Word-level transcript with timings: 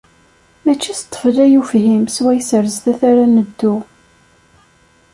Mačči 0.63 0.93
s 0.99 1.01
ṭṭbel 1.05 1.35
ay 1.45 1.55
ufhim 1.61 2.03
swayes 2.15 2.49
ar 2.57 2.65
sdat 2.75 3.01
ara 3.09 3.25
neddu. 3.27 3.75